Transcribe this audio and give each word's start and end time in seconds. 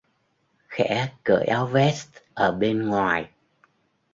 Khẽ 0.67 1.09
cởi 1.23 1.45
áo 1.45 1.65
vest 1.67 2.09
ở 2.33 2.51
bên 2.51 2.87
ngoài 2.89 3.29